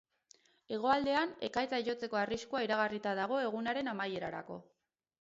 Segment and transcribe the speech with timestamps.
[0.77, 4.63] Hegoaldean, ekaitzak jotzeko arriskua iragarrita dago egunaren amaierarako.